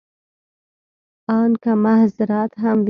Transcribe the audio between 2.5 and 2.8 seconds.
هم وي.